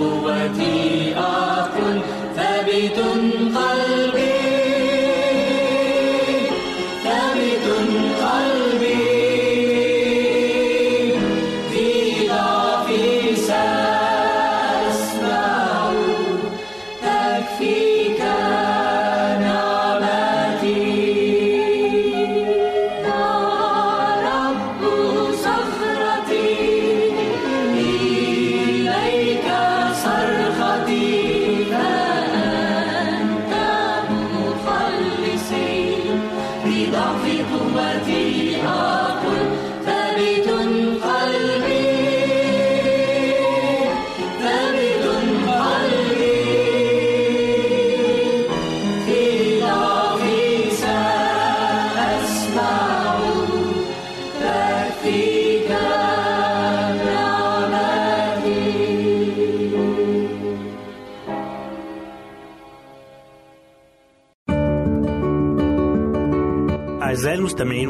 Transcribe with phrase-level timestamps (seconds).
[0.00, 1.12] أعزائي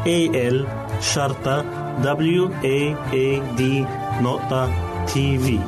[0.00, 0.66] A L
[1.00, 1.62] شرطة
[2.02, 3.62] W A A D
[4.22, 4.70] نقطة
[5.06, 5.58] تي في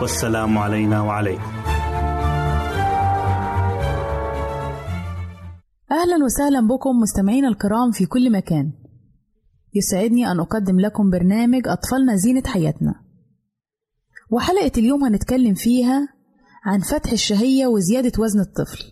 [0.00, 1.52] والسلام علينا وعليكم.
[5.90, 8.72] أهلا وسهلا بكم مستمعينا الكرام في كل مكان.
[9.74, 12.94] يسعدني أن أقدم لكم برنامج أطفالنا زينة حياتنا.
[14.30, 16.08] وحلقة اليوم هنتكلم فيها
[16.64, 18.84] عن فتح الشهية وزيادة وزن الطفل.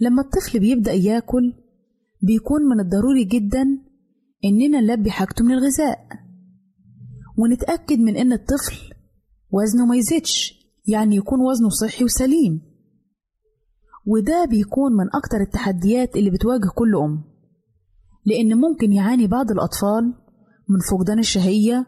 [0.00, 1.61] لما الطفل بيبدأ ياكل
[2.22, 3.62] بيكون من الضروري جدا
[4.44, 5.98] إننا نلبي حاجته من الغذاء.
[7.38, 8.76] ونتأكد من إن الطفل
[9.50, 10.54] وزنه ما يزيدش
[10.86, 12.60] يعني يكون وزنه صحي وسليم.
[14.06, 17.24] وده بيكون من أكتر التحديات اللي بتواجه كل أم
[18.26, 20.14] لأن ممكن يعاني بعض الأطفال
[20.68, 21.86] من فقدان الشهية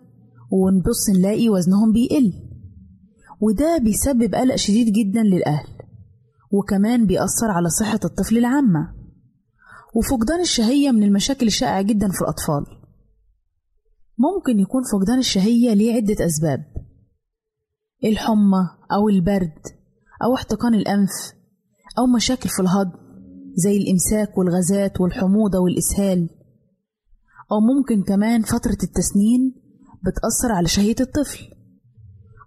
[0.52, 2.32] ونبص نلاقي وزنهم بيقل.
[3.40, 5.69] وده بيسبب قلق شديد جدا للأهل
[6.52, 9.03] وكمان بيأثر على صحة الطفل العامة.
[9.94, 12.64] وفقدان الشهية من المشاكل الشائعة جدا في الأطفال.
[14.19, 16.64] ممكن يكون فقدان الشهية ليه عدة أسباب.
[18.05, 19.58] الحمى أو البرد
[20.25, 21.11] أو احتقان الأنف
[21.99, 22.93] أو مشاكل في الهضم
[23.56, 26.29] زي الإمساك والغازات والحموضة والإسهال.
[27.52, 29.55] أو ممكن كمان فترة التسنين
[30.02, 31.49] بتأثر على شهية الطفل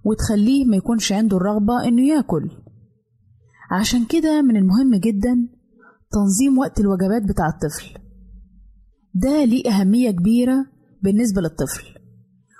[0.05, 2.49] وتخليه ما يكونش عنده الرغبة إنه ياكل.
[3.71, 5.56] عشان كده من المهم جدا
[6.11, 7.99] تنظيم وقت الوجبات بتاع الطفل.
[9.13, 10.65] ده ليه أهمية كبيرة
[11.03, 11.97] بالنسبة للطفل.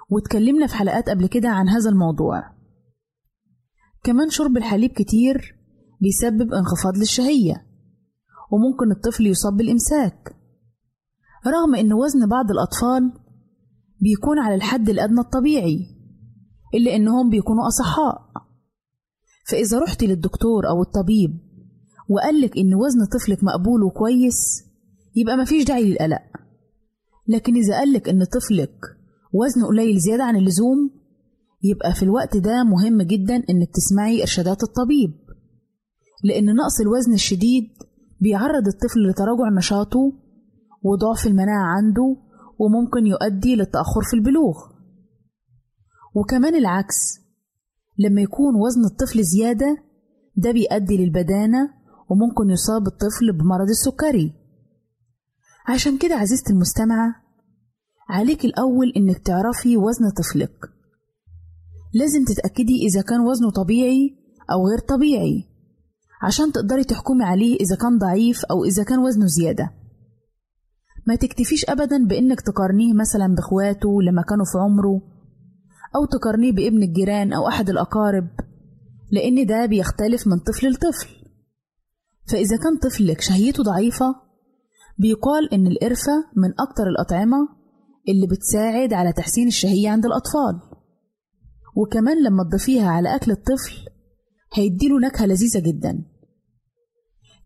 [0.09, 2.43] واتكلمنا في حلقات قبل كده عن هذا الموضوع.
[4.03, 5.55] كمان شرب الحليب كتير
[6.01, 7.67] بيسبب انخفاض للشهية
[8.51, 10.35] وممكن الطفل يصاب بالإمساك.
[11.47, 13.11] رغم إن وزن بعض الأطفال
[14.01, 15.79] بيكون على الحد الأدنى الطبيعي
[16.73, 18.27] إلا إنهم بيكونوا أصحاء.
[19.49, 21.46] فإذا رحت للدكتور أو الطبيب
[22.09, 24.63] وقالك إن وزن طفلك مقبول وكويس
[25.15, 26.21] يبقى مفيش داعي للقلق.
[27.27, 28.75] لكن إذا قالك إن طفلك
[29.33, 30.89] وزنه قليل زيادة عن اللزوم
[31.63, 35.13] يبقى في الوقت ده مهم جدا إنك تسمعي إرشادات الطبيب.
[36.23, 37.63] لأن نقص الوزن الشديد
[38.21, 40.13] بيعرض الطفل لتراجع نشاطه
[40.83, 42.15] وضعف المناعة عنده
[42.59, 44.55] وممكن يؤدي للتأخر في البلوغ.
[46.15, 46.95] وكمان العكس
[47.99, 49.77] لما يكون وزن الطفل زيادة
[50.35, 51.76] ده بيؤدي للبدانة
[52.09, 54.33] وممكن يصاب الطفل بمرض السكري.
[55.67, 57.15] عشان كده عزيزتي المستمعة
[58.09, 60.55] عليك الأول إنك تعرفي وزن طفلك.
[61.93, 64.17] لازم تتأكدي إذا كان وزنه طبيعي
[64.51, 65.43] أو غير طبيعي
[66.21, 69.71] عشان تقدري تحكمي عليه إذا كان ضعيف أو إذا كان وزنه زيادة.
[71.07, 75.01] ما تكتفيش أبدا بإنك تقارنيه مثلا بإخواته لما كانوا في عمره
[75.95, 78.27] أو تقارنيه بابن الجيران أو أحد الأقارب
[79.11, 81.16] لأن ده بيختلف من طفل لطفل.
[82.27, 84.15] فإذا كان طفلك شهيته ضعيفة
[84.97, 87.37] بيقال إن القرفة من أكتر الأطعمة
[88.09, 90.61] اللي بتساعد على تحسين الشهية عند الأطفال.
[91.75, 93.75] وكمان لما تضيفيها على أكل الطفل
[94.53, 96.05] هيديله نكهة لذيذة جدا.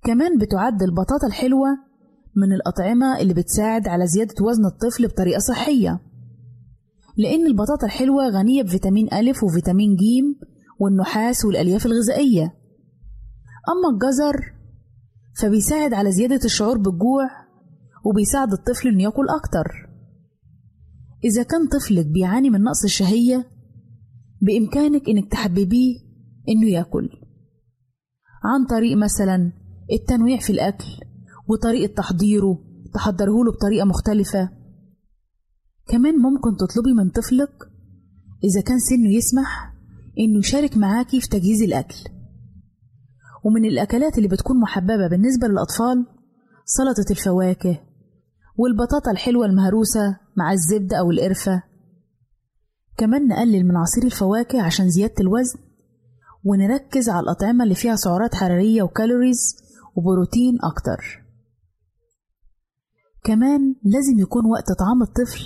[0.04, 1.68] كمان بتعد البطاطا الحلوة
[2.36, 6.00] من الأطعمة اللي بتساعد على زيادة وزن الطفل بطريقة صحية.
[7.18, 10.40] لأن البطاطا الحلوة غنية بفيتامين ألف وفيتامين جيم
[10.80, 12.44] والنحاس والألياف الغذائية.
[13.70, 14.54] أما الجزر
[15.40, 17.30] فبيساعد على زيادة الشعور بالجوع
[18.06, 19.90] وبيساعد الطفل إنه ياكل أكتر.
[21.24, 23.48] إذا كان طفلك بيعاني من نقص الشهية
[24.42, 26.00] بإمكانك إنك تحببيه
[26.50, 27.10] إنه ياكل.
[28.44, 29.52] عن طريق مثلا
[29.92, 30.88] التنويع في الأكل
[31.48, 32.60] وطريقة تحضيره
[32.94, 34.50] تحضره له بطريقة مختلفة.
[35.88, 37.54] كمان ممكن تطلبي من طفلك
[38.44, 39.74] إذا كان سنه يسمح
[40.20, 42.21] إنه يشارك معاكي في تجهيز الأكل.
[43.43, 46.05] ومن الأكلات اللي بتكون محببة بالنسبة للأطفال
[46.65, 47.79] سلطة الفواكه
[48.57, 51.63] والبطاطا الحلوة المهروسة مع الزبدة أو القرفة.
[52.98, 55.60] كمان نقلل من عصير الفواكه عشان زيادة الوزن
[56.43, 59.55] ونركز على الأطعمة اللي فيها سعرات حرارية وكالوريز
[59.95, 61.21] وبروتين أكتر.
[63.24, 65.43] كمان لازم يكون وقت طعام الطفل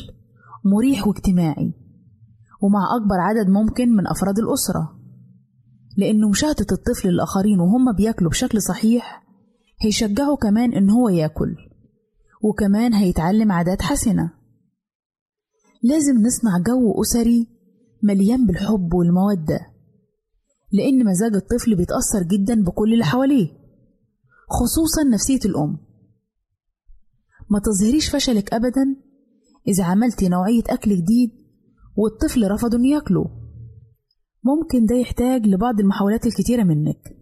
[0.66, 1.74] مريح واجتماعي
[2.62, 4.95] ومع أكبر عدد ممكن من أفراد الأسرة.
[5.98, 9.24] لأن مشاهدة الطفل للآخرين وهم بياكلوا بشكل صحيح
[9.82, 11.56] هيشجعه كمان إن هو ياكل
[12.44, 14.32] وكمان هيتعلم عادات حسنة.
[15.84, 17.48] لازم نصنع جو أسري
[18.04, 19.60] مليان بالحب والمودة
[20.74, 23.48] لأن مزاج الطفل بيتأثر جدا بكل اللي حواليه
[24.50, 25.78] خصوصا نفسية الأم.
[27.50, 28.96] ما تظهريش فشلك أبدا
[29.68, 31.32] إذا عملتي نوعية أكل جديد
[31.96, 33.45] والطفل رفض إنه ياكله.
[34.46, 37.18] ممكن ده يحتاج لبعض المحاولات الكتيرة منك.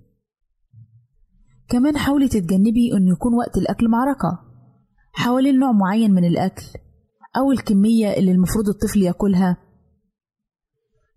[1.70, 4.40] كمان حاولي تتجنبي إنه يكون وقت الأكل معركة.
[5.14, 6.64] حوالين نوع معين من الأكل
[7.38, 9.58] أو الكمية اللي المفروض الطفل يأكلها.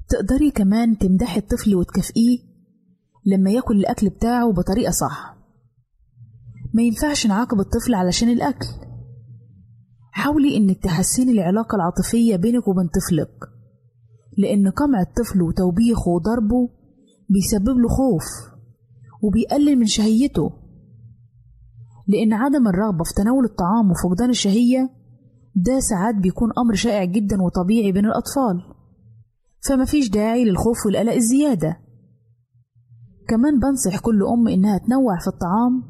[0.08, 2.38] تقدري كمان تمدحي الطفل وتكافئيه
[3.26, 5.36] لما يأكل الأكل بتاعه بطريقة صح.
[6.74, 8.66] ما ينفعش نعاقب الطفل علشان الأكل.
[10.12, 13.55] حاولي إنك تحسني العلاقة العاطفية بينك وبين طفلك.
[14.36, 16.68] لأن قمع الطفل وتوبيخه وضربه
[17.28, 18.24] بيسبب له خوف
[19.22, 20.50] وبيقلل من شهيته.
[22.08, 24.90] لأن عدم الرغبة في تناول الطعام وفقدان الشهية
[25.54, 28.62] ده ساعات بيكون أمر شائع جدا وطبيعي بين الأطفال.
[29.68, 31.76] فما فيش داعي للخوف والقلق الزيادة.
[33.28, 35.82] كمان بنصح كل أم إنها تنوع في الطعام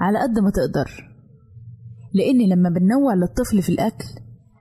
[0.00, 1.16] على قد ما تقدر
[2.14, 4.04] لأن لما بننوع للطفل في الأكل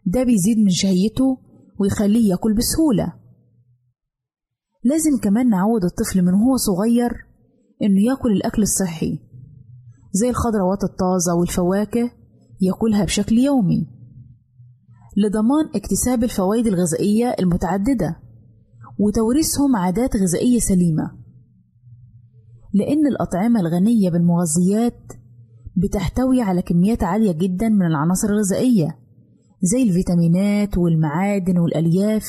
[0.06, 1.38] ده بيزيد من شهيته
[1.80, 3.14] ويخليه يأكل بسهولة.
[4.86, 7.12] لازم كمان نعود الطفل من هو صغير
[7.82, 9.20] إنه ياكل الأكل الصحي
[10.12, 12.12] زي الخضروات الطازة والفواكه
[12.62, 13.88] ياكلها بشكل يومي
[15.18, 18.20] لضمان اكتساب الفوائد الغذائية المتعددة
[19.00, 21.12] وتوريثهم عادات غذائية سليمة
[22.74, 25.14] لأن الأطعمة الغنية بالمغذيات
[25.78, 28.98] بتحتوي على كميات عالية جدا من العناصر الغذائية
[29.62, 32.26] زي الفيتامينات والمعادن والألياف.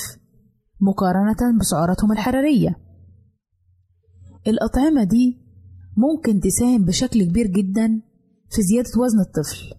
[0.81, 2.77] مقارنة بسعراتهم الحرارية.
[4.47, 5.39] الأطعمة دي
[5.97, 8.03] ممكن تساهم بشكل كبير جدا
[8.51, 9.75] في زيادة وزن الطفل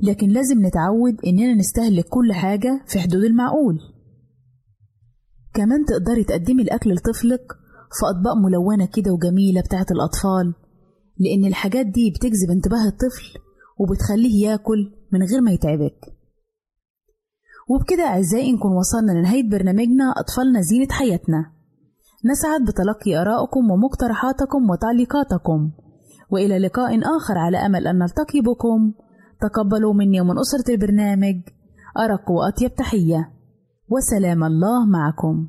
[0.00, 3.78] لكن لازم نتعود إننا نستهلك كل حاجة في حدود المعقول.
[5.54, 7.52] كمان تقدري تقدمي الأكل لطفلك
[7.98, 10.54] في أطباق ملونة كده وجميلة بتاعة الأطفال
[11.18, 13.38] لأن الحاجات دي بتجذب انتباه الطفل
[13.78, 16.14] وبتخليه ياكل من غير ما يتعبك.
[17.68, 21.50] وبكده أعزائي نكون وصلنا لنهاية برنامجنا أطفالنا زينة حياتنا.
[22.24, 25.70] نسعد بتلقي آرائكم ومقترحاتكم وتعليقاتكم.
[26.30, 28.92] وإلى لقاء آخر على أمل أن نلتقي بكم.
[29.40, 31.36] تقبلوا مني ومن أسرة البرنامج.
[31.98, 33.30] أرق وأطيب تحية.
[33.88, 35.48] وسلام الله معكم.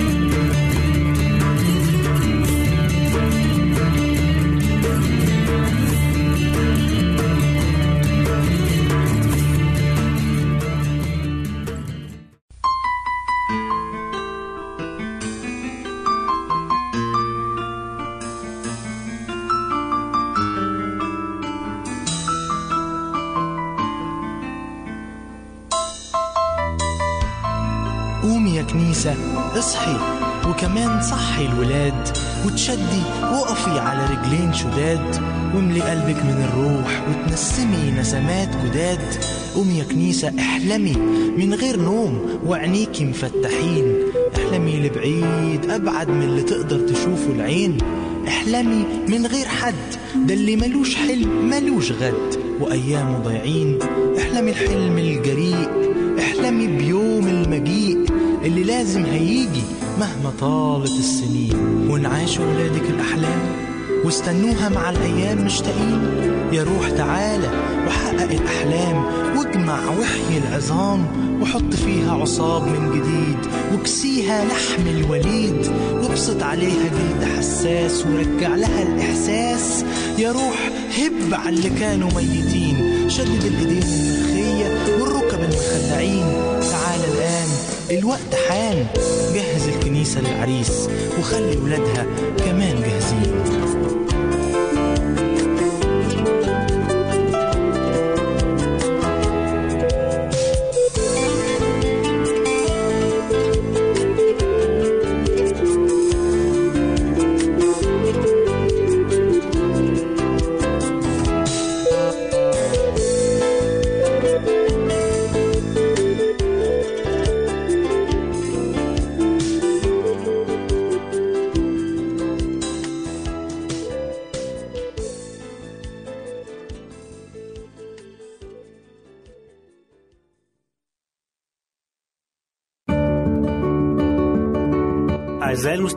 [31.41, 32.07] صحي الولاد
[32.45, 33.01] وتشدي
[33.33, 35.15] وقفي على رجلين شداد
[35.55, 38.99] واملي قلبك من الروح وتنسمي نسمات جداد.
[39.55, 40.93] قومي يا كنيسة احلمي
[41.37, 43.95] من غير نوم وعينيكي مفتحين.
[44.35, 47.77] احلمي لبعيد أبعد من اللي تقدر تشوفه العين.
[48.27, 49.75] احلمي من غير حد
[50.15, 52.35] ده اللي ملوش حلم ملوش غد.
[52.59, 53.79] وأيامه ضايعين
[54.17, 55.69] احلمي الحلم الجريء.
[56.19, 58.05] احلمي بيوم المجيء
[58.45, 59.63] اللي لازم هيجي.
[60.01, 63.41] مهما طالت السنين وانعاش ولادك الأحلام
[64.05, 66.01] واستنوها مع الأيام مشتاقين
[66.51, 67.49] يا روح تعالى
[67.87, 69.05] وحقق الأحلام
[69.37, 71.05] واجمع وحي العظام
[71.41, 75.71] وحط فيها عصاب من جديد واكسيها لحم الوليد
[76.03, 79.85] وابسط عليها جلد حساس ورجع لها الإحساس.
[80.17, 86.25] يا روح هب على اللي كانوا ميتين شدد الإيدين المرخية والركب المخلعين
[86.71, 87.47] تعالى الآن
[87.91, 88.85] الوقت حان
[89.35, 89.50] جهز
[90.01, 90.89] الكنيسة للعريس
[91.19, 92.05] وخلي ولادها
[92.37, 93.40] كمان جاهزين.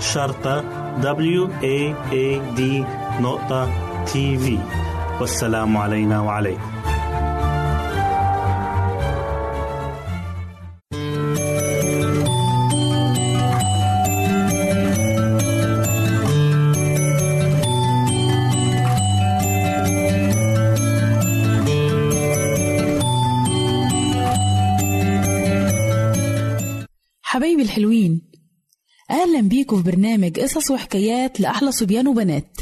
[0.00, 0.64] شرطة
[1.02, 2.60] W A A D
[3.20, 3.70] نقطة
[4.04, 4.58] تي في
[5.20, 6.78] والسلام علينا وعليكم.
[27.22, 28.27] حبايبي الحلوين
[29.38, 32.56] أهلا بيكم في برنامج قصص وحكايات لأحلى صبيان وبنات.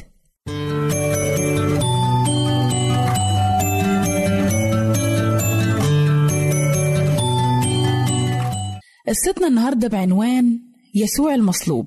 [9.09, 10.61] قصتنا النهاردة بعنوان
[10.95, 11.87] يسوع المصلوب.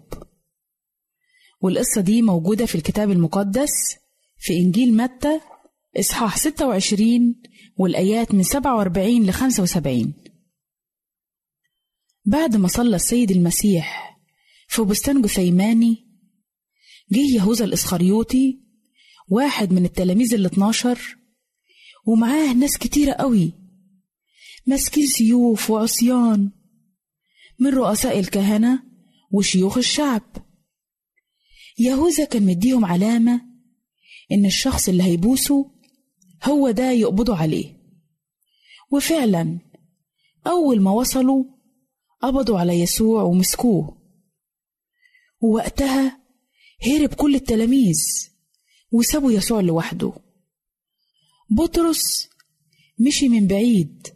[1.62, 3.96] والقصة دي موجودة في الكتاب المقدس
[4.40, 5.40] في إنجيل متى
[6.00, 7.36] إصحاح 26
[7.78, 10.14] والآيات من 47 ل 75
[12.26, 14.19] بعد ما صلى السيد المسيح
[14.70, 16.06] في بستان جثيماني
[17.12, 18.60] جه يهوذا الإسخريوطي
[19.30, 21.18] واحد من التلاميذ ال 12
[22.06, 23.54] ومعاه ناس كتيرة قوي
[24.68, 26.52] ماسكين سيوف وعصيان
[27.60, 28.84] من رؤساء الكهنة
[29.32, 30.24] وشيوخ الشعب.
[31.80, 33.42] يهوذا كان مديهم علامة
[34.32, 35.72] إن الشخص اللي هيبوسه
[36.44, 37.80] هو ده يقبضوا عليه.
[38.92, 39.60] وفعلا
[40.48, 41.44] أول ما وصلوا
[42.22, 43.99] قبضوا على يسوع ومسكوه.
[45.42, 46.20] ووقتها
[46.88, 47.98] هرب كل التلاميذ
[48.92, 50.14] وسابوا يسوع لوحده.
[51.50, 52.30] بطرس
[53.00, 54.08] مشي من بعيد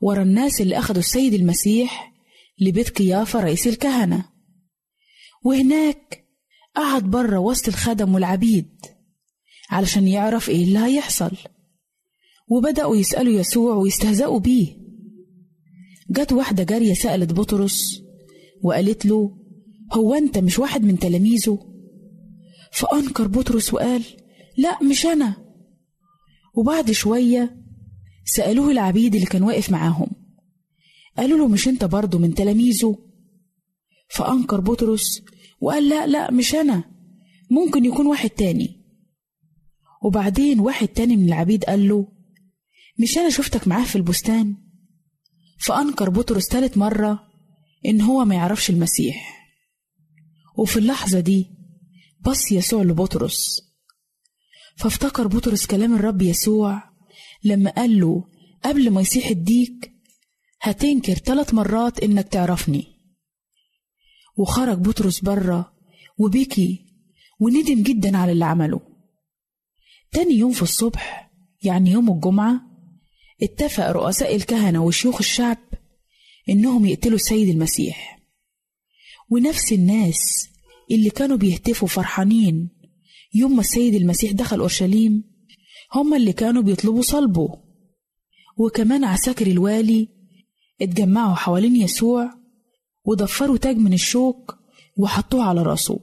[0.00, 2.14] ورا الناس اللي أخدوا السيد المسيح
[2.60, 4.24] لبيت قيافة رئيس الكهنة.
[5.44, 6.24] وهناك
[6.76, 8.86] قعد بره وسط الخدم والعبيد
[9.70, 11.36] علشان يعرف إيه اللي هيحصل.
[12.48, 14.78] وبدأوا يسألوا يسوع ويستهزئوا بيه.
[16.10, 18.02] جت واحدة جارية سألت بطرس
[18.62, 19.37] وقالت له
[19.92, 21.58] هو أنت مش واحد من تلاميذه؟
[22.72, 24.04] فأنكر بطرس وقال
[24.56, 25.36] لا مش أنا.
[26.54, 27.56] وبعد شوية
[28.24, 30.10] سألوه العبيد اللي كان واقف معاهم.
[31.18, 32.98] قالوا له مش أنت برضه من تلاميذه؟
[34.10, 35.22] فأنكر بطرس
[35.60, 36.84] وقال لا لا مش أنا.
[37.50, 38.84] ممكن يكون واحد تاني.
[40.02, 42.08] وبعدين واحد تاني من العبيد قال له
[42.98, 44.56] مش أنا شفتك معاه في البستان؟
[45.60, 47.28] فأنكر بطرس تالت مرة
[47.86, 49.37] إن هو ما يعرفش المسيح.
[50.58, 51.46] وفي اللحظة دي
[52.20, 53.60] بص يسوع لبطرس.
[54.76, 56.82] فافتكر بطرس كلام الرب يسوع
[57.44, 58.24] لما قال له
[58.64, 59.92] قبل ما يصيح الديك
[60.60, 62.86] هتنكر ثلاث مرات إنك تعرفني.
[64.36, 65.72] وخرج بطرس بره
[66.18, 66.84] وبكي
[67.40, 68.80] وندم جدا على اللي عمله.
[70.12, 71.30] تاني يوم في الصبح
[71.62, 72.60] يعني يوم الجمعة
[73.42, 75.58] اتفق رؤساء الكهنة وشيوخ الشعب
[76.48, 78.17] إنهم يقتلوا السيد المسيح.
[79.30, 80.48] ونفس الناس
[80.90, 82.70] اللي كانوا بيهتفوا فرحانين.
[83.34, 85.24] يوم ما السيد المسيح دخل أورشليم
[85.94, 87.62] هم اللي كانوا بيطلبوا صلبه.
[88.56, 90.08] وكمان عساكر الوالي
[90.82, 92.34] اتجمعوا حوالين يسوع
[93.04, 94.58] وضفروا تاج من الشوك
[94.96, 96.00] وحطوه على راسه.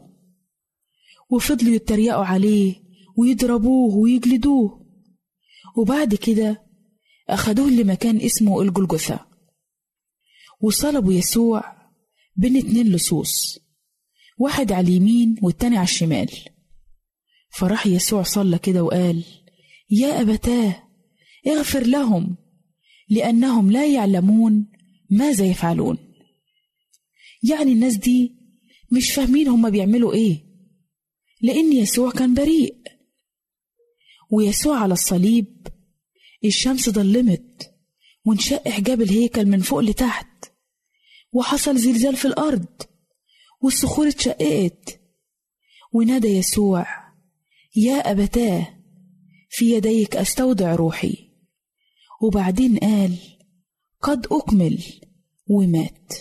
[1.29, 2.75] وفضلوا يتريقوا عليه
[3.17, 4.85] ويضربوه ويجلدوه.
[5.77, 6.65] وبعد كده
[7.29, 9.19] أخدوه لمكان اسمه الجلجثة.
[10.61, 11.74] وصلبوا يسوع
[12.35, 13.59] بين اتنين لصوص
[14.37, 16.29] واحد على اليمين والتاني على الشمال.
[17.49, 19.23] فراح يسوع صلى كده وقال
[19.89, 20.83] يا أبتاه
[21.47, 22.37] اغفر لهم
[23.09, 24.71] لأنهم لا يعلمون
[25.09, 25.97] ماذا يفعلون.
[27.49, 28.35] يعني الناس دي
[28.91, 30.45] مش فاهمين هما بيعملوا إيه
[31.41, 32.75] لأن يسوع كان بريء.
[34.31, 35.67] ويسوع على الصليب
[36.45, 37.71] الشمس ضلمت
[38.25, 40.34] وانشق حجاب الهيكل من فوق لتحت.
[41.35, 42.65] وحصل زلزال في الأرض
[43.61, 45.01] والصخور اتشققت.
[45.93, 46.87] ونادى يسوع
[47.75, 48.67] يا أبتاه
[49.49, 51.29] في يديك أستودع روحي.
[52.21, 53.17] وبعدين قال
[54.01, 54.83] قد أكمل
[55.47, 56.13] ومات.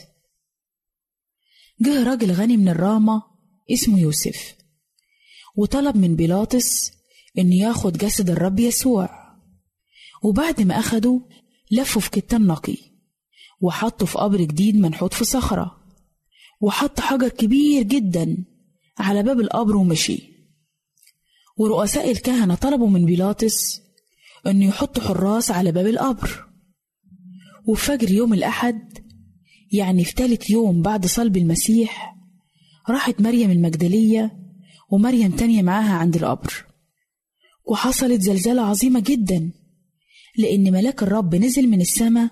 [1.81, 3.23] جه راجل غني من الرامة
[3.73, 4.55] اسمه يوسف
[5.57, 6.93] وطلب من بيلاطس
[7.39, 9.11] إن ياخد جسد الرب يسوع.
[10.23, 11.21] وبعد ما أخده
[11.71, 12.94] لفه في كتان نقي.
[13.61, 15.77] وحطه في قبر جديد منحوت في صخرة.
[16.61, 18.45] وحط حجر كبير جدا
[18.99, 20.35] على باب القبر ومشي.
[21.57, 23.81] ورؤساء الكهنة طلبوا من بيلاطس
[24.47, 26.45] إنه يحط حراس على باب القبر.
[27.67, 28.99] وفي فجر يوم الأحد
[29.73, 32.17] يعني في تالت يوم بعد صلب المسيح
[32.89, 34.39] راحت مريم المجدلية
[34.91, 36.65] ومريم تانية معاها عند القبر.
[37.67, 39.51] وحصلت زلزالة عظيمة جدا
[40.39, 42.31] لأن ملاك الرب نزل من السماء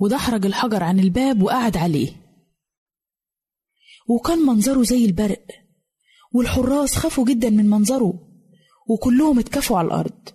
[0.00, 2.12] ودحرج الحجر عن الباب وقعد عليه.
[4.08, 5.46] وكان منظره زي البرق
[6.32, 8.28] والحراس خافوا جدا من منظره
[8.88, 10.28] وكلهم اتكفوا على الأرض.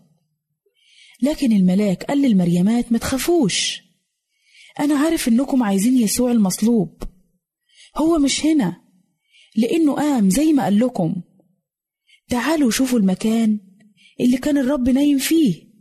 [1.22, 3.82] لكن الملاك قال للمريمات ما تخافوش
[4.80, 7.04] أنا عارف إنكم عايزين يسوع المصلوب.
[7.98, 8.82] هو مش هنا
[9.56, 11.22] لأنه قام زي ما قال لكم.
[12.30, 13.60] تعالوا شوفوا المكان
[14.20, 15.74] اللي كان الرب نايم فيه.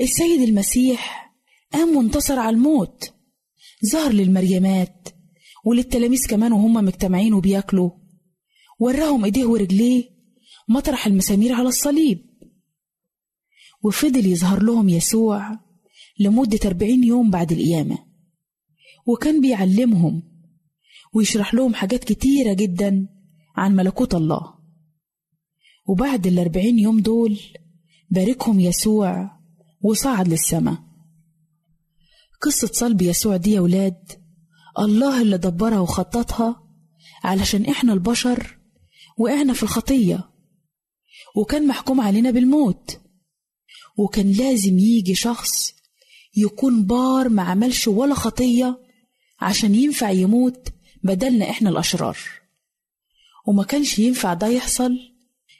[0.00, 1.25] السيد المسيح
[1.76, 3.12] قام وانتصر على الموت.
[3.92, 5.08] ظهر للمريمات
[5.64, 7.90] وللتلاميذ كمان وهم مجتمعين وبياكلوا.
[8.78, 10.04] وراهم إيديه ورجليه
[10.68, 12.26] مطرح المسامير على الصليب.
[13.82, 15.60] وفضل يظهر لهم يسوع
[16.18, 17.98] لمدة أربعين يوم بعد القيامة.
[19.06, 20.22] وكان بيعلمهم
[21.12, 23.08] ويشرح لهم حاجات كتيرة جدا
[23.56, 24.54] عن ملكوت الله.
[25.86, 27.38] وبعد الأربعين يوم دول
[28.10, 29.30] باركهم يسوع
[29.80, 30.85] وصعد للسماء.
[32.46, 34.12] قصة صلب يسوع دي يا ولاد.
[34.78, 36.62] الله اللي دبرها وخططها
[37.24, 38.58] علشان إحنا البشر
[39.18, 40.30] وقعنا في الخطية.
[41.36, 43.00] وكان محكوم علينا بالموت.
[43.98, 45.72] وكان لازم يجي شخص
[46.36, 48.78] يكون بار ما عملش ولا خطية
[49.40, 50.68] عشان ينفع يموت
[51.04, 52.18] بدلنا إحنا الأشرار.
[53.46, 54.98] وما كانش ينفع ده يحصل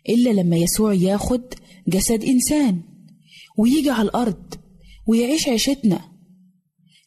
[0.09, 1.43] إلا لما يسوع ياخد
[1.89, 2.83] جسد إنسان
[3.59, 4.55] ويجي على الأرض
[5.07, 6.16] ويعيش عيشتنا.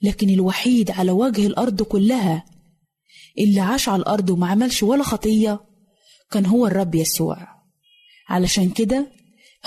[0.01, 2.45] لكن الوحيد على وجه الأرض كلها
[3.39, 5.59] اللي عاش على الأرض وما عملش ولا خطية
[6.31, 7.47] كان هو الرب يسوع.
[8.29, 9.11] علشان كده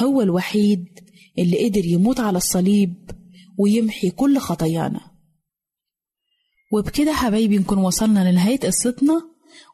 [0.03, 0.85] هو الوحيد
[1.39, 3.11] اللي قدر يموت على الصليب
[3.59, 5.01] ويمحي كل خطايانا.
[6.73, 9.23] وبكده حبايبي نكون وصلنا لنهاية قصتنا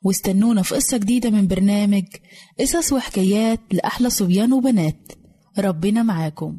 [0.02, 2.04] واستنونا في قصة جديدة من برنامج
[2.60, 5.12] قصص وحكايات لأحلى صبيان وبنات.
[5.58, 6.58] ربنا معاكم.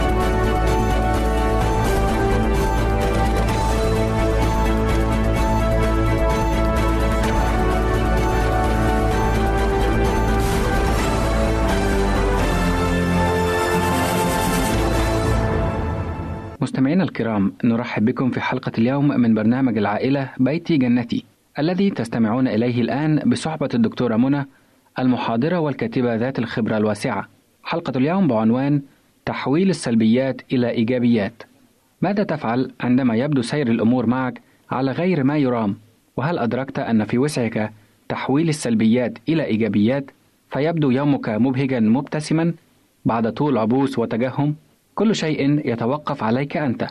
[16.91, 21.23] مستمعينا الكرام نرحب بكم في حلقة اليوم من برنامج العائلة بيتي جنتي
[21.59, 24.45] الذي تستمعون إليه الآن بصحبة الدكتورة منى
[24.99, 27.27] المحاضرة والكاتبة ذات الخبرة الواسعة.
[27.63, 28.81] حلقة اليوم بعنوان
[29.25, 31.43] تحويل السلبيات إلى إيجابيات.
[32.01, 35.75] ماذا تفعل عندما يبدو سير الأمور معك على غير ما يرام؟
[36.17, 37.71] وهل أدركت أن في وسعك
[38.09, 40.11] تحويل السلبيات إلى إيجابيات؟
[40.49, 42.53] فيبدو يومك مبهجا مبتسما
[43.05, 44.55] بعد طول عبوس وتجهم.
[44.95, 46.87] كل شيء يتوقف عليك أنت.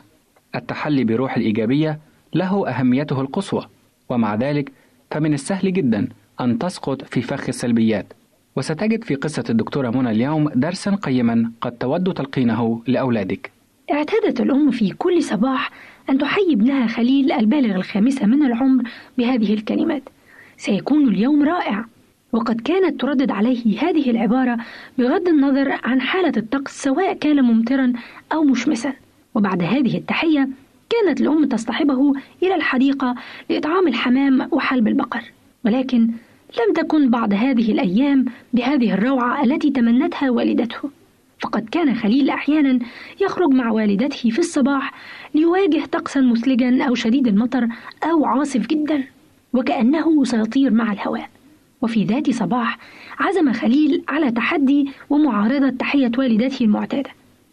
[0.55, 1.99] التحلي بروح الإيجابية
[2.33, 3.67] له أهميته القصوى
[4.09, 4.71] ومع ذلك
[5.11, 6.07] فمن السهل جدا
[6.41, 8.13] أن تسقط في فخ السلبيات.
[8.55, 13.51] وستجد في قصة الدكتورة منى اليوم درسا قيما قد تود تلقينه لأولادك.
[13.91, 15.71] اعتادت الأم في كل صباح
[16.09, 18.83] أن تحيي ابنها خليل البالغ الخامسة من العمر
[19.17, 20.03] بهذه الكلمات.
[20.57, 21.85] سيكون اليوم رائع.
[22.33, 24.57] وقد كانت تردد عليه هذه العبارة
[24.97, 27.93] بغض النظر عن حالة الطقس سواء كان ممطرا
[28.33, 28.93] أو مشمسا.
[29.35, 30.49] وبعد هذه التحية
[30.89, 32.13] كانت الأم تصطحبه
[32.43, 33.15] إلى الحديقة
[33.49, 35.21] لإطعام الحمام وحلب البقر.
[35.65, 35.99] ولكن
[36.59, 40.89] لم تكن بعض هذه الأيام بهذه الروعة التي تمنتها والدته.
[41.39, 42.79] فقد كان خليل أحيانا
[43.21, 44.93] يخرج مع والدته في الصباح
[45.35, 47.67] ليواجه طقسا مثلجا أو شديد المطر
[48.03, 49.03] أو عاصف جدا
[49.53, 51.29] وكأنه سيطير مع الهواء.
[51.81, 52.77] وفي ذات صباح
[53.19, 57.09] عزم خليل على تحدي ومعارضة تحية والدته المعتادة.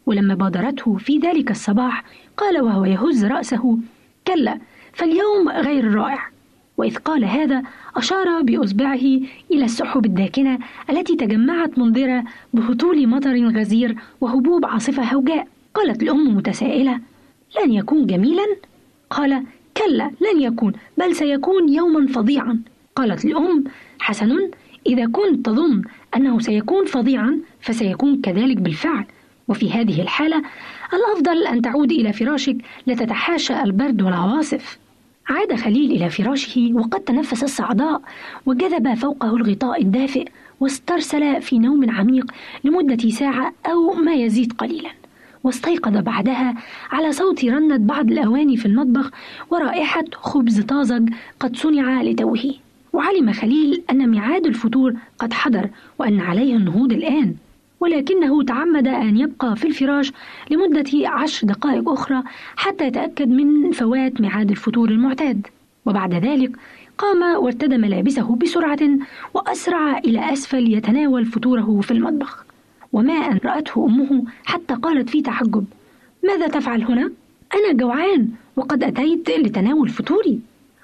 [0.06, 2.04] ولما بادرته في ذلك الصباح
[2.36, 3.78] قال وهو يهز رأسه
[4.26, 4.58] كلا
[4.92, 6.28] فاليوم غير رائع.
[6.76, 7.62] وإذ قال هذا
[7.96, 10.58] أشار بإصبعه إلى السحب الداكنة
[10.90, 15.48] التي تجمعت منذرة بهطول مطر غزير وهبوب عاصفة هوجاء.
[15.74, 17.00] قالت الأم متسائلة
[17.62, 18.56] لن يكون جميلا؟
[19.10, 19.44] قال
[19.76, 22.62] كلا لن يكون بل سيكون يوما فظيعا.
[22.98, 23.64] قالت الأم
[23.98, 24.50] حسن
[24.86, 25.82] إذا كنت تظن
[26.16, 29.04] أنه سيكون فظيعا فسيكون كذلك بالفعل.
[29.48, 30.42] وفي هذه الحالة
[30.92, 32.56] الأفضل أن تعود إلى فراشك
[32.86, 34.78] لتتحاشى البرد والعواصف.
[35.28, 38.02] عاد خليل إلى فراشه وقد تنفس الصعداء
[38.46, 40.28] وجذب فوقه الغطاء الدافئ
[40.60, 42.32] واسترسل في نوم عميق
[42.64, 44.90] لمدة ساعة أو ما يزيد قليلا.
[45.44, 46.54] واستيقظ بعدها
[46.90, 49.10] على صوت رنة بعض الأواني في المطبخ
[49.50, 51.08] ورائحة خبز طازج
[51.40, 52.54] قد صنع لتوه
[52.92, 57.34] وعلم خليل أن ميعاد الفطور قد حضر وأن عليه النهوض الآن
[57.80, 60.12] ولكنه تعمد أن يبقى في الفراش
[60.50, 62.22] لمدة عشر دقائق أخرى
[62.56, 65.46] حتى يتأكد من فوات ميعاد الفطور المعتاد.
[65.86, 66.50] وبعد ذلك
[66.98, 68.78] قام وارتدى ملابسه بسرعة
[69.34, 72.44] وأسرع إلى أسفل يتناول فطوره في المطبخ.
[72.92, 75.64] وما أن رأته أمه حتى قالت في تعجب
[76.24, 77.10] ماذا تفعل هنا؟
[77.54, 80.40] أنا جوعان وقد أتيت لتناول فطوري.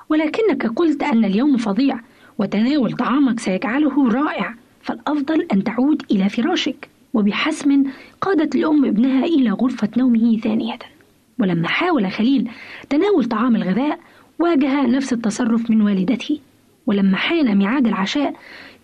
[0.09, 2.01] ولكنك قلت أن اليوم فظيع
[2.39, 4.55] وتناول طعامك سيجعله رائع.
[4.83, 6.89] فالأفضل أن تعود إلى فراشك.
[7.15, 7.85] وبحسم
[8.21, 10.79] قادت الأم ابنها إلى غرفة نومه ثانية.
[11.39, 12.51] ولما حاول خليل
[12.91, 14.01] تناول طعام الغذاء
[14.39, 16.39] واجه نفس التصرف من والدته.
[16.87, 18.35] ولما حان ميعاد العشاء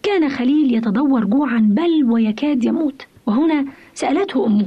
[0.03, 3.07] كان خليل يتدور جوعا بل ويكاد يموت.
[3.27, 4.67] وهنا سألته أمه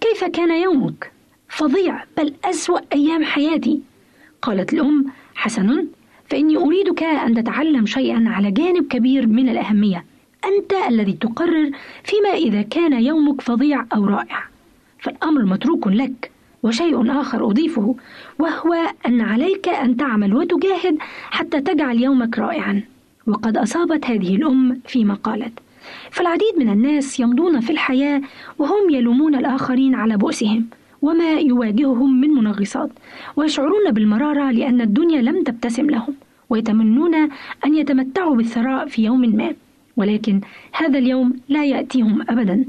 [0.00, 1.12] كيف كان يومك؟
[1.48, 3.80] فظيع بل أسوأ أيام حياتي.
[4.42, 5.04] قالت الأم
[5.40, 5.86] حسن
[6.30, 10.04] فإني أريدك أن تتعلم شيئا على جانب كبير من الأهمية.
[10.44, 11.70] أنت الذي تقرر
[12.04, 14.44] فيما إذا كان يومك فظيع أو رائع.
[14.98, 16.30] فالأمر متروك لك
[16.62, 17.96] وشيء آخر أضيفه
[18.38, 18.74] وهو
[19.06, 20.98] أن عليك أن تعمل وتجاهد
[21.30, 22.82] حتى تجعل يومك رائعا.
[23.26, 25.52] وقد أصابت هذه الأم فيما قالت.
[26.10, 28.20] فالعديد من الناس يمضون في الحياة
[28.58, 30.66] وهم يلومون الآخرين على بؤسهم.
[31.02, 32.90] وما يواجههم من منغصات
[33.36, 36.14] ويشعرون بالمرارة لأن الدنيا لم تبتسم لهم
[36.50, 37.14] ويتمنون
[37.64, 39.52] أن يتمتعوا بالثراء في يوم ما.
[39.96, 40.40] ولكن
[40.72, 42.64] هذا اليوم لا يأتيهم أبدا.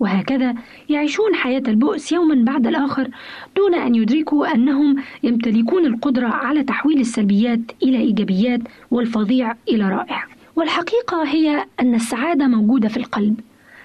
[0.00, 0.54] وهكذا
[0.88, 3.08] يعيشون حياة البؤس يوما بعد الآخر
[3.56, 8.60] دون أن يدركوا أنهم يمتلكون القدرة على تحويل السلبيات إلى إيجابيات
[8.90, 10.24] والفظيع إلى رائع.
[10.56, 13.40] والحقيقة هي أن السعادة موجودة في القلب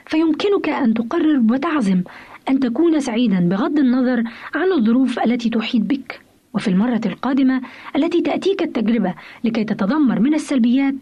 [0.05, 2.01] فيمكنك أن تقرر وتعزم
[2.49, 4.23] أن تكون سعيدا بغض النظر
[4.55, 6.21] عن الظروف التي تحيط بك
[6.53, 7.61] وفي المرة القادمة
[7.95, 9.13] التي تأتيك التجربة
[9.43, 10.95] لكي تتذمر من السلبيات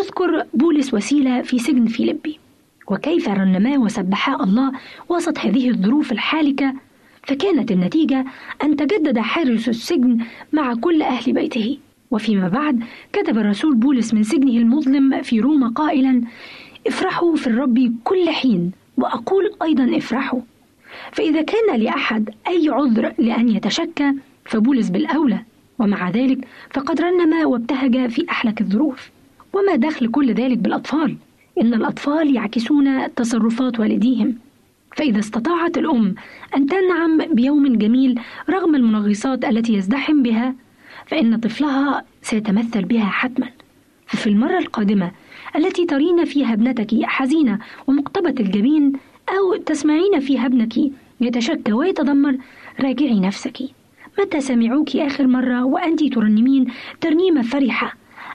[0.00, 2.38] اذكر بولس وسيلة في سجن فيلبي
[2.88, 4.72] وكيف رنما وسبحا الله
[5.08, 6.74] وسط هذه الظروف الحالكة
[7.22, 8.24] فكانت النتيجة
[8.62, 10.18] أن تجدد حارس السجن
[10.52, 11.78] مع كل أهل بيته.
[12.10, 16.22] وفيما بعد كتب الرسول بولس من سجنه المظلم في روما قائلا
[16.86, 20.40] افرحوا في الرب كل حين وأقول أيضا افرحوا.
[21.12, 24.12] فإذا كان لأحد أي عذر لأن يتشكى
[24.44, 25.38] فبولس بالأولى.
[25.78, 26.38] ومع ذلك
[26.70, 29.10] فقد رنم وابتهج في أحلك الظروف.
[29.52, 31.16] وما دخل كل ذلك بالأطفال؟
[31.60, 34.34] إن الأطفال يعكسون تصرفات والديهم.
[34.96, 36.14] فإذا استطاعت الأم
[36.56, 38.20] أن تنعم بيوم جميل
[38.50, 40.54] رغم المنغصات التي يزدحم بها
[41.06, 43.48] فإن طفلها سيتمثل بها حتما.
[44.06, 45.10] ففي المرة القادمة
[45.56, 48.92] التي ترين فيها ابنتك حزينة ومقتبة الجبين
[49.32, 50.74] أو تسمعين فيها ابنك
[51.20, 52.38] يتشكى ويتذمر
[52.80, 53.58] راجعي نفسك.
[54.18, 56.66] متى سمعوك آخر مرة وأنت ترنمين
[57.00, 57.94] ترنيمة فرحة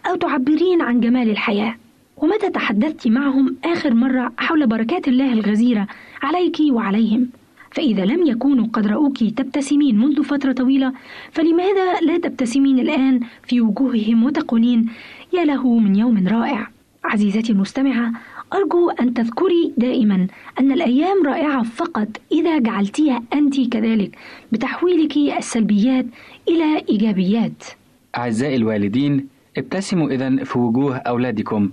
[0.10, 1.76] أو تعبرين عن جمال الحياة؟
[2.18, 5.88] ومتى تحدثت معهم آخر مرة حول بركات الله الغزيرة
[6.22, 7.30] عليك وعليهم؟
[7.72, 10.94] فإذا لم يكونوا قد رأوك تبتسمين منذ فترة طويلة
[11.32, 14.90] فلماذا لا تبتسمين الآن في وجوههم وتقولين
[15.34, 16.68] يا له من يوم رائع
[17.04, 18.12] عزيزتي المستمعة
[18.54, 20.28] أرجو أن تذكري دائما
[20.60, 24.18] أن الأيام رائعة فقط إذا جعلتيها أنت كذلك
[24.52, 26.06] بتحويلك السلبيات
[26.48, 27.64] إلى إيجابيات.
[28.18, 29.28] أعزائي الوالدين
[29.58, 31.70] ابتسموا إذا في وجوه أولادكم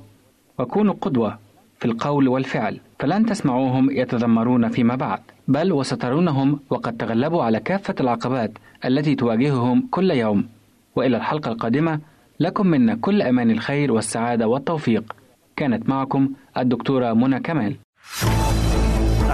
[0.59, 1.39] وكونوا قدوة
[1.79, 8.53] في القول والفعل فلن تسمعوهم يتذمرون فيما بعد بل وسترونهم وقد تغلبوا على كافة العقبات
[8.85, 10.45] التي تواجههم كل يوم.
[10.97, 12.01] وإلى الحلقة القادمة
[12.41, 15.17] لكم منا كل أمان الخير والسعادة والتوفيق.
[15.57, 16.29] كانت معكم
[16.59, 17.77] الدكتورة منى كمال.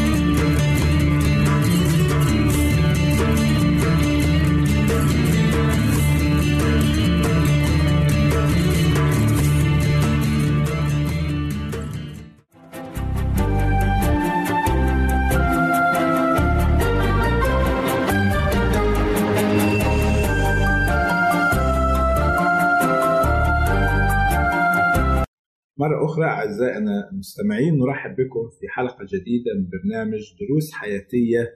[26.11, 31.53] أخرى أعزائنا المستمعين نرحب بكم في حلقة جديدة من برنامج دروس حياتية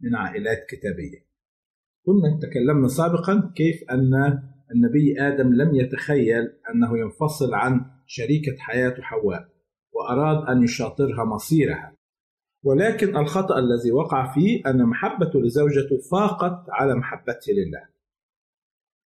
[0.00, 1.26] من عائلات كتابية.
[2.06, 4.14] كنا تكلمنا سابقا كيف أن
[4.74, 9.48] النبي آدم لم يتخيل أنه ينفصل عن شريكة حياته حواء
[9.92, 11.96] وأراد أن يشاطرها مصيرها.
[12.64, 17.82] ولكن الخطأ الذي وقع فيه أن محبته لزوجته فاقت على محبته لله.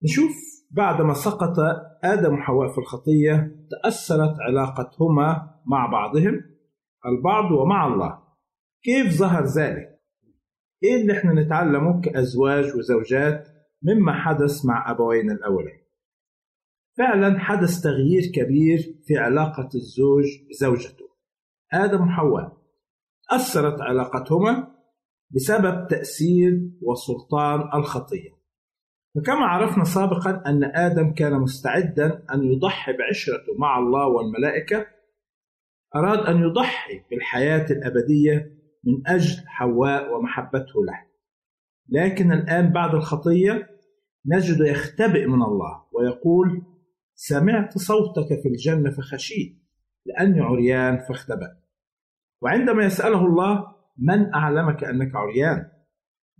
[0.03, 1.59] نشوف بعدما سقط
[2.03, 6.41] آدم وحواء في الخطية تأثرت علاقتهما مع بعضهم
[7.05, 8.19] البعض ومع الله.
[8.83, 9.97] كيف ظهر ذلك؟
[10.83, 13.47] إيه اللي إحنا نتعلمه كأزواج وزوجات
[13.83, 15.87] مما حدث مع أبوين الأولين؟
[16.97, 21.07] فعلا حدث تغيير كبير في علاقة الزوج بزوجته.
[21.73, 22.57] آدم وحواء.
[23.31, 24.75] أثرت علاقتهما
[25.31, 28.36] بسبب تأثير وسلطان الخطية.
[29.17, 34.85] فكما عرفنا سابقا أن آدم كان مستعدا أن يضحي بعشرته مع الله والملائكة
[35.95, 41.07] أراد أن يضحي بالحياة الأبدية من أجل حواء ومحبته له.
[41.89, 43.67] لكن الآن بعد الخطية
[44.25, 46.61] نجد يختبئ من الله ويقول
[47.15, 49.57] سمعت صوتك في الجنة فخشيت
[50.05, 51.63] لأني عريان فاختبأت
[52.41, 53.65] وعندما يسأله الله
[53.97, 55.76] من أعلمك أنك عريان؟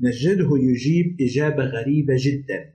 [0.01, 2.73] نجده يجيب إجابة غريبة جدا.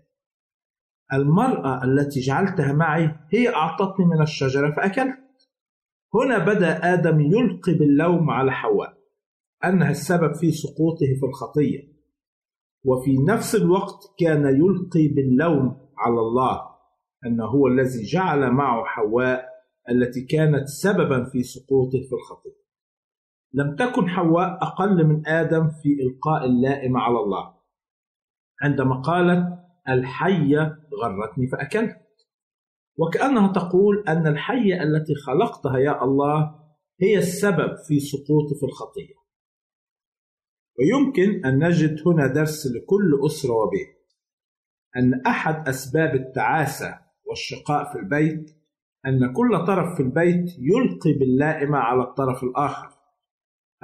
[1.12, 5.18] المرأة التي جعلتها معي هي أعطتني من الشجرة فأكلت.
[6.14, 8.98] هنا بدأ آدم يلقي باللوم على حواء
[9.64, 11.92] أنها السبب في سقوطه في الخطية.
[12.84, 16.60] وفي نفس الوقت كان يلقي باللوم على الله
[17.26, 19.48] أنه هو الذي جعل معه حواء
[19.90, 22.61] التي كانت سببا في سقوطه في الخطية.
[23.54, 27.54] لم تكن حواء أقل من آدم في إلقاء اللائم على الله.
[28.62, 32.02] عندما قالت الحية غرتني فأكلت.
[32.98, 36.62] وكأنها تقول أن الحية التي خلقتها يا الله
[37.00, 39.14] هي السبب في سقوطي في الخطية.
[40.78, 44.02] ويمكن أن نجد هنا درس لكل أسرة وبيت.
[44.96, 48.50] أن أحد أسباب التعاسة والشقاء في البيت
[49.06, 53.01] أن كل طرف في البيت يلقي باللائمة على الطرف الآخر.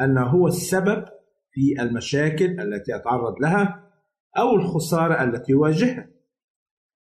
[0.01, 1.05] أنه هو السبب
[1.51, 3.91] في المشاكل التي أتعرض لها
[4.39, 6.11] أو الخسارة التي يواجهها.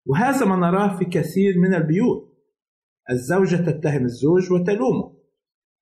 [0.05, 2.33] وهذا ما نراه في كثير من البيوت.
[3.09, 5.17] الزوجة تتهم الزوج وتلومه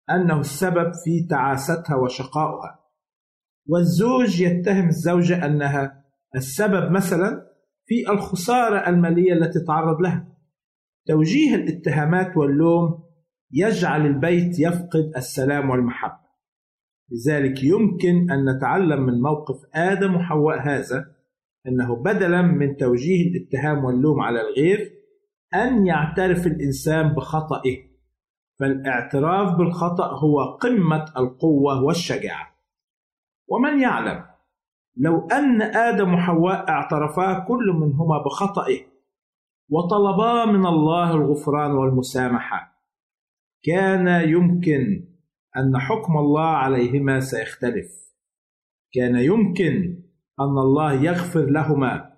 [0.09, 2.79] أنه السبب في تعاستها وشقائها
[3.67, 6.05] والزوج يتهم الزوجة أنها
[6.35, 7.47] السبب مثلا
[7.85, 10.27] في الخسارة المالية التي تعرض لها.
[11.07, 13.03] توجيه الاتهامات واللوم
[13.51, 16.30] يجعل البيت يفقد السلام والمحبة.
[17.11, 21.05] لذلك يمكن أن نتعلم من موقف آدم وحواء هذا
[21.67, 24.91] أنه بدلا من توجيه الاتهام واللوم على الغير
[25.55, 27.77] أن يعترف الإنسان بخطئه
[28.59, 32.51] فالاعتراف بالخطأ هو قمة القوة والشجاعة.
[33.47, 34.25] ومن يعلم؟
[34.97, 38.79] لو أن آدم وحواء اعترفا كل منهما بخطئه
[39.69, 42.81] وطلبا من الله الغفران والمسامحة
[43.63, 45.10] كان يمكن
[45.57, 47.87] أن حكم الله عليهما سيختلف.
[48.93, 50.03] كان يمكن
[50.39, 52.11] أن الله يغفر لهما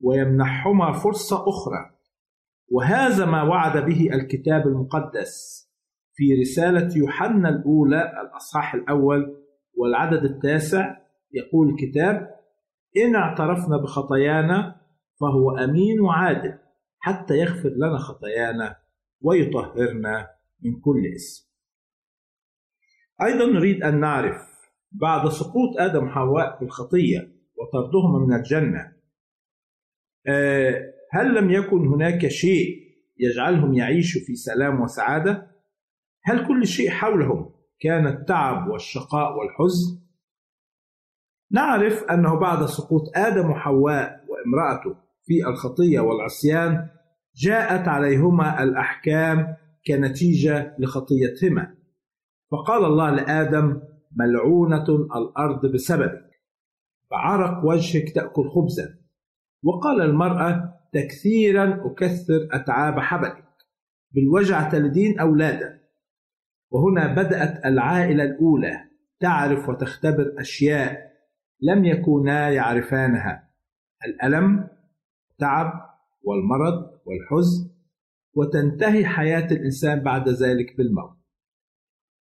[0.00, 1.90] ويمنحهما فرصة أخرى.
[2.70, 5.62] وهذا ما وعد به الكتاب المقدس
[6.14, 9.36] في رسالة يوحنا الأولى الأصحاح الأول
[9.76, 10.96] والعدد التاسع.
[11.32, 12.42] يقول الكتاب
[12.96, 14.80] إن اعترفنا بخطايانا
[15.20, 16.58] فهو أمين وعادل
[16.98, 18.76] حتى يغفر لنا خطايانا
[19.20, 20.28] ويطهرنا
[20.62, 21.51] من كل اسم
[23.22, 24.52] أيضا نريد أن نعرف
[24.92, 28.92] بعد سقوط آدم وحواء في الخطية وطردهما من الجنة
[30.26, 32.82] آه، هل لم يكن هناك شيء
[33.18, 35.50] يجعلهم يعيشوا في سلام وسعادة؟
[36.24, 40.02] هل كل شيء حولهم كان التعب والشقاء والحزن؟
[41.50, 44.96] نعرف أنه بعد سقوط آدم وحواء وامرأته
[45.26, 46.88] في الخطية والعصيان
[47.36, 49.56] جاءت عليهما الأحكام
[49.86, 51.74] كنتيجة لخطيتهما
[52.52, 53.80] فقال الله لآدم
[54.16, 54.84] ملعونة
[55.16, 56.30] الأرض بسببك.
[57.10, 58.98] بعرق وجهك تأكل خبزا.
[59.62, 63.44] وقال المرأة تكثيرا أكثر أتعاب حبلك.
[64.10, 65.82] بالوجع تلدين أولادا
[66.70, 68.84] وهنا بدأت العائلة الأولى
[69.20, 71.12] تعرف وتختبر أشياء
[71.60, 73.50] لم يكونا يعرفانها.
[74.06, 74.68] الألم
[75.38, 75.72] تعب
[76.22, 77.72] والمرض والحزن.
[78.34, 81.21] وتنتهي حياة الإنسان بعد ذلك بالموت.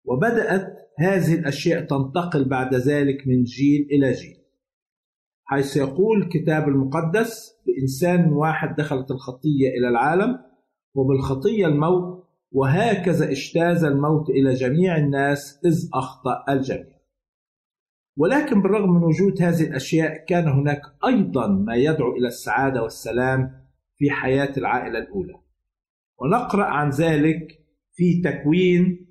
[0.09, 4.39] وبدأت هذه الأشياء تنتقل بعد ذلك من جيل إلى جيل.
[5.45, 10.39] حيث يقول الكتاب المقدس بإنسان واحد دخلت الخطية إلى العالم
[10.95, 16.99] وبالخطية الموت وهكذا اجتاز الموت إلى جميع الناس إذ أخطأ الجميع.
[18.17, 23.51] ولكن بالرغم من وجود هذه الأشياء كان هناك أيضا ما يدعو إلى السعادة والسلام
[23.97, 25.35] في حياة العائلة الأولى.
[26.19, 27.59] ونقرأ عن ذلك
[27.93, 29.08] في تكوين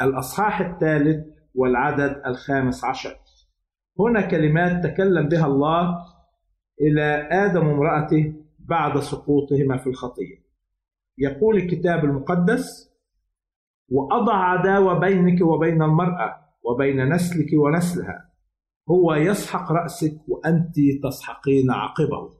[0.00, 3.16] الأصحاح الثالث والعدد الخامس عشر.
[3.98, 5.96] هنا كلمات تكلم بها الله
[6.80, 10.50] إلى آدم وامرأته بعد سقوطهما في الخطية.
[11.18, 12.90] يقول الكتاب المقدس
[13.88, 18.30] وأضع عداوة بينك وبين المرأة وبين نسلك ونسلها.
[18.90, 22.30] هو يسحق رأسك وأنت تسحقين عقبه.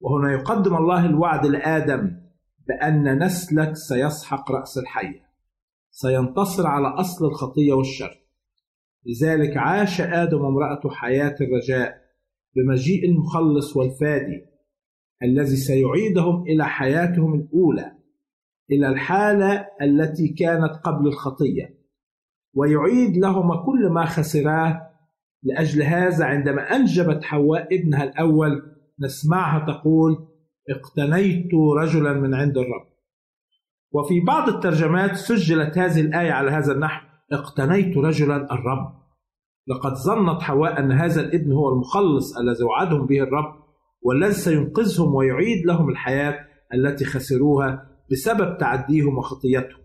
[0.00, 2.20] وهنا يقدم الله الوعد لآدم
[2.68, 5.25] بأن نسلك سيسحق رأس الحية.
[5.98, 8.20] سينتصر على أصل الخطية والشر.
[9.06, 11.94] لذلك عاش آدم وامرأته حياة الرجاء
[12.56, 14.46] بمجيء المخلص والفادي
[15.22, 17.92] الذي سيعيدهم إلى حياتهم الأولى
[18.70, 21.78] إلى الحالة التي كانت قبل الخطية
[22.54, 24.90] ويعيد لهما كل ما خسراه
[25.42, 28.62] لأجل هذا عندما أنجبت حواء ابنها الأول.
[29.00, 30.28] نسمعها تقول
[30.70, 32.95] اقتنيت رجلا من عند الرب.
[33.96, 38.92] وفي بعض الترجمات سجلت هذه الآية على هذا النحو اقتنيت رجلا الرب.
[39.68, 43.54] لقد ظنت حواء أن هذا الابن هو المخلص الذي وعدهم به الرب
[44.02, 49.80] والذي سينقذهم ويعيد لهم الحياة التي خسروها بسبب تعديهم وخطيتهم.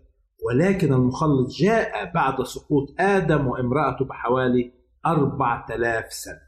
[0.48, 4.72] ولكن المخلص جاء بعد سقوط آدم وامرأته بحوالي
[5.06, 6.40] أربعة آلاف سنة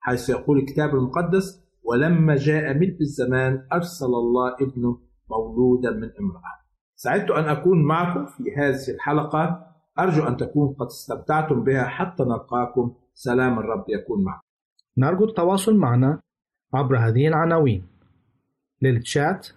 [0.00, 4.98] حيث يقول الكتاب المقدس ولما جاء ملء الزمان أرسل الله ابنه
[5.30, 6.65] مولودا من امرأة.
[6.96, 9.66] سعدت أن أكون معكم في هذه الحلقة.
[9.98, 12.94] أرجو أن تكونوا قد استمتعتم بها حتى نلقاكم.
[13.14, 14.46] سلام الرب يكون معكم.
[14.98, 16.20] نرجو التواصل معنا
[16.74, 17.86] عبر هذه العناوين.
[18.82, 19.48] للتشات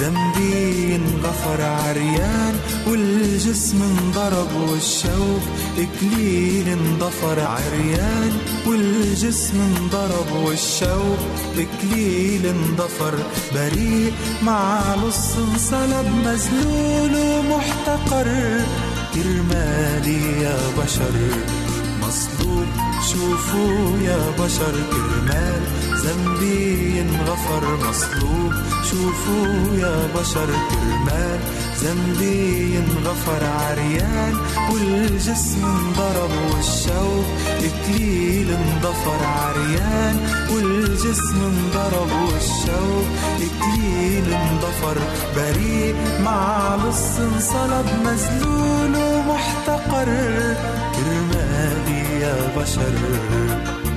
[0.00, 2.54] ذنبي انغفر عريان
[2.86, 5.40] والجسم انضرب والشوق
[5.78, 8.32] إكليل انضفر عريان
[8.66, 11.18] والجسم انضرب والشوق
[11.58, 13.14] إكليل انضفر
[13.54, 18.60] بريء مع لص انصلب مذلول ومحتقر
[19.14, 21.14] كرمالي يا بشر
[22.02, 22.67] مصلوب
[23.18, 25.62] شوفوا يا بشر كرمال.
[25.92, 28.52] ذنبي انغفر مصلوب.
[28.90, 31.40] شوفوا يا بشر كرمال.
[31.76, 34.34] ذنبي انغفر عريان.
[34.72, 37.24] والجسم انضرب والشوق
[37.58, 40.16] إكليل انضفر عريان.
[40.54, 43.06] والجسم انضرب والشوق
[43.36, 44.98] إكليل انضفر
[45.36, 45.94] بريء.
[46.24, 50.06] مع لص انصلب مذلول ومحتقر.
[50.96, 51.37] كرمالي
[52.20, 53.87] يا بشر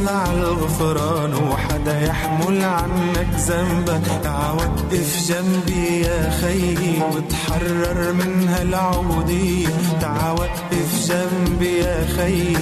[0.00, 9.68] تحصل على الغفران وحدا يحمل عنك ذنبك تعا وقف جنبي يا خيي وتحرر من هالعبودية
[10.00, 12.56] تعا وقف جنبي يا خيي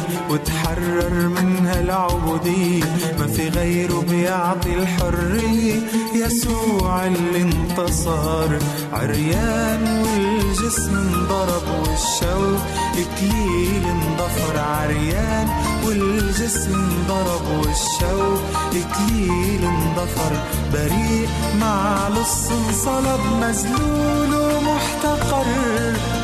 [0.68, 2.84] وتحرر من هالعبودية
[3.18, 5.80] ما في غيره بيعطي الحرية
[6.14, 8.58] يسوع اللي انتصر.
[8.92, 12.60] عريان والجسم انضرب والشوق
[12.92, 14.58] اكليل انضفر.
[14.58, 15.48] عريان
[15.86, 20.32] والجسم انضرب والشوق اكليل انضفر.
[20.72, 21.28] بريء
[21.60, 23.20] مع لص انصلب.
[23.40, 25.46] مذلول ومحتقر.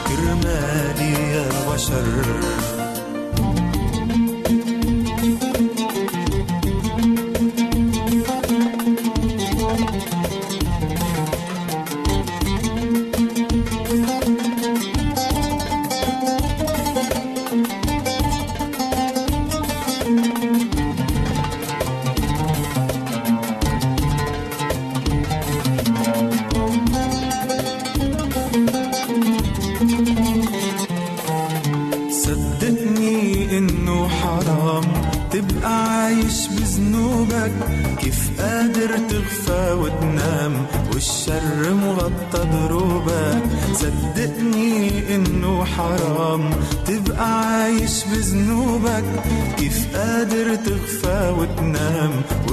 [0.09, 2.74] كرمالي يا بشر.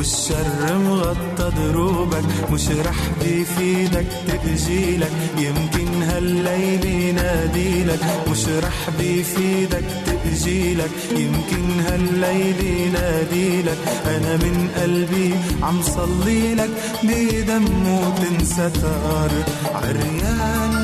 [0.02, 8.00] والشر مغطى دروبك مش رح بيفيدك تأجيلك يمكن هالليل يناديلك.
[8.32, 13.78] مش رح بيفيدك تأجيلك يمكن هالليل يناديلك.
[14.06, 15.34] أنا من قلبي
[15.64, 16.70] عم صلي لك
[17.04, 19.32] بدمه تنستر
[19.76, 20.81] عريان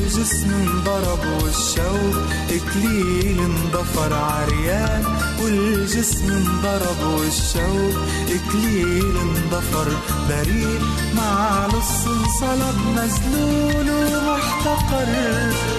[0.00, 5.04] والجسم انضرب والشوق إكليل انضفر عريان.
[5.42, 9.88] والجسم انضرب والشوق إكليل انضفر
[10.28, 10.80] بريء.
[11.16, 15.06] مع لص انصلب مذلول ومحتقر.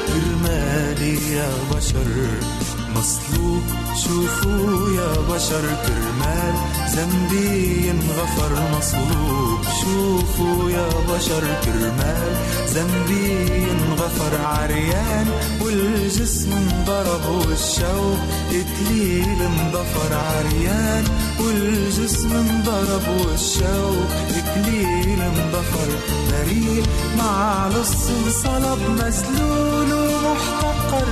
[0.08, 2.61] كرمالي يا بشر.
[2.96, 3.64] مصلوب
[4.04, 6.56] شوفوا يا بشر كرمال
[6.96, 9.60] ذنبي ينغفر مصلوب.
[9.82, 12.34] شوفوا يا بشر كرمال
[12.74, 13.30] ذنبي
[13.70, 15.28] ينغفر عريان.
[15.62, 18.20] والجسم انضرب والشوق
[18.50, 21.04] إكليل انضفر عريان.
[21.40, 25.90] والجسم انضرب والشوق إكليل انضفر
[26.32, 26.84] بريء
[27.18, 31.08] مع لص انصلب مذلول ومحتقر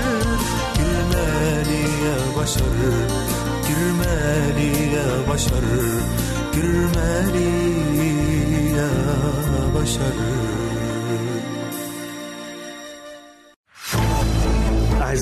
[3.68, 5.64] كرمالي يا بشر
[6.54, 7.52] كرمالي
[8.78, 8.92] يا
[9.76, 10.16] بشر